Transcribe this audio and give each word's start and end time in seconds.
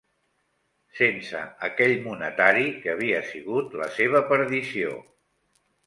Sense 0.99 1.41
aquell 1.67 1.93
monetari 2.07 2.65
que 2.87 2.95
havia 2.97 3.23
sigut 3.31 3.79
la 3.83 3.93
seva 4.01 4.27
perdició. 4.35 5.01